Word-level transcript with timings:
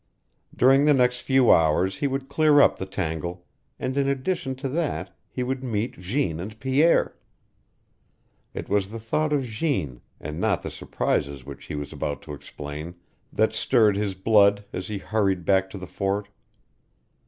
During 0.55 0.85
the 0.85 0.95
next 0.95 1.19
few 1.19 1.51
hours 1.51 1.99
he 1.99 2.07
would 2.07 2.27
clear 2.27 2.59
up 2.59 2.77
the 2.79 2.87
tangle, 2.87 3.45
and 3.77 3.95
in 3.97 4.07
addition 4.09 4.55
to 4.55 4.69
that 4.69 5.15
he 5.29 5.43
would 5.43 5.63
meet 5.63 5.99
Jeanne 5.99 6.39
and 6.39 6.59
Pierre. 6.59 7.15
It 8.55 8.67
was 8.67 8.89
the 8.89 8.99
thought 8.99 9.31
of 9.31 9.43
Jeanne, 9.43 10.01
and 10.19 10.39
not 10.39 10.57
of 10.57 10.63
the 10.63 10.71
surprises 10.71 11.45
which 11.45 11.65
he 11.65 11.75
was 11.75 11.93
about 11.93 12.23
to 12.23 12.33
explain, 12.33 12.95
that 13.31 13.53
stirred 13.53 13.95
his 13.95 14.15
blood 14.15 14.65
as 14.73 14.87
he 14.87 14.97
hurried 14.97 15.45
back 15.45 15.69
to 15.69 15.77
the 15.77 15.85
Fort. 15.85 16.29